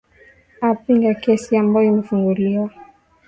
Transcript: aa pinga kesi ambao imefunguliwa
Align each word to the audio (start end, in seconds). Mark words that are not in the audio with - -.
aa 0.61 0.75
pinga 0.77 1.13
kesi 1.13 1.57
ambao 1.57 1.83
imefunguliwa 1.83 2.69